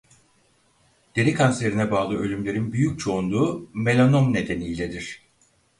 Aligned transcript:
Deri 1.15 1.33
kanserine 1.33 1.91
bağlı 1.91 2.17
ölümlerin 2.17 2.73
büyük 2.73 2.99
çoğunluğu 2.99 3.69
melanom 3.73 4.33
nedeniyledir. 4.33 5.21